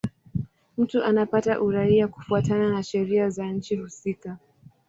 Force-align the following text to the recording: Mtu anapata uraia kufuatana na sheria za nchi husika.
Mtu 0.77 1.03
anapata 1.03 1.61
uraia 1.61 2.07
kufuatana 2.07 2.69
na 2.69 2.83
sheria 2.83 3.29
za 3.29 3.45
nchi 3.47 3.75
husika. 3.75 4.37